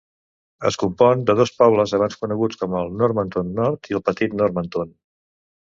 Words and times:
Es 0.69 0.77
compon 0.83 1.19
de 1.27 1.35
dos 1.41 1.51
pobles 1.59 1.93
abans 1.99 2.17
coneguts 2.23 2.59
com 2.63 2.79
a 2.79 2.83
Normanton 3.03 3.55
Nord 3.63 3.91
i 3.93 3.99
el 4.01 4.05
Petit 4.09 4.35
Normanton. 4.41 4.95